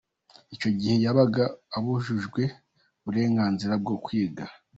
[0.55, 1.43] Icyo gihe yabaga
[1.77, 2.41] abujijwe
[3.01, 4.43] uburenganzira bwo kwiga.